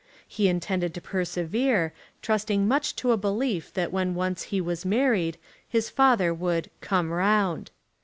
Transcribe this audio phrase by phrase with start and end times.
[0.27, 1.93] He intended to persevere,
[2.23, 5.37] trusting much to a belief that when once he was married
[5.69, 7.69] his father would "come round."